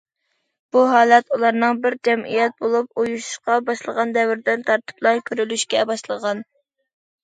بۇ 0.75 0.81
ھالەت 0.93 1.29
ئۇلارنىڭ 1.35 1.83
بىر 1.83 1.97
جەمئىيەت 2.09 2.57
بولۇپ 2.65 2.91
ئويۇشۇشقا 3.05 3.61
باشلىغان 3.71 4.17
دەۋرىدىن 4.19 4.69
تارتىپلا 4.75 5.17
كۆرۈلۈشكە 5.31 5.91
باشلىغان. 5.95 6.49